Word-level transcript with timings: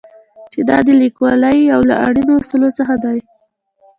چې 0.51 0.59
دا 0.69 0.77
د 0.87 0.89
لیکوالۍ 1.01 1.57
یو 1.71 1.81
له 1.89 1.95
اړینو 2.05 2.33
اصولو 2.41 2.69
څخه 2.77 2.95
دی. 3.03 3.17